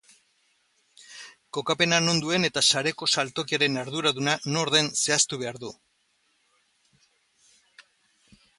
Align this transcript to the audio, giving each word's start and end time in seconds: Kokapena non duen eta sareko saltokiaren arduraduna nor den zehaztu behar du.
Kokapena 1.57 1.99
non 2.05 2.21
duen 2.23 2.47
eta 2.49 2.63
sareko 2.71 3.09
saltokiaren 3.17 3.77
arduraduna 3.83 4.35
nor 4.55 4.73
den 4.77 4.89
zehaztu 5.03 5.41
behar 5.43 5.63
du. 5.65 5.73